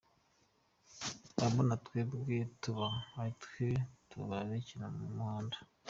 Mba 1.33 1.45
mbona 1.51 1.75
twebwe 1.85 2.37
tubaha 2.61 2.99
ari 3.21 3.33
twe 3.43 3.67
tubarekera 4.09 4.85
mu 4.95 5.05
muhanda. 5.17 5.57